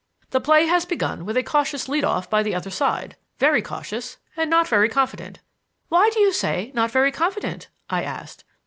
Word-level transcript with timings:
"The 0.31 0.41
play 0.41 0.65
has 0.65 0.83
begun 0.83 1.25
with 1.25 1.37
a 1.37 1.43
cautious 1.43 1.87
lead 1.87 2.03
off 2.03 2.27
by 2.27 2.41
the 2.41 2.55
other 2.55 2.71
side. 2.71 3.17
Very 3.37 3.61
cautious 3.61 4.17
and 4.35 4.49
not 4.49 4.67
very 4.67 4.89
confident." 4.89 5.41
"Why 5.89 6.09
do 6.09 6.19
you 6.21 6.33
say 6.33 6.71
'not 6.73 6.89
very 6.89 7.11
confident'?" 7.11 7.67
I 7.87 8.01
asked. 8.01 8.43